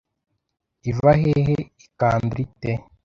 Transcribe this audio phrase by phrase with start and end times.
[0.89, 1.55] Iva hehe
[1.85, 2.71] ikandura ite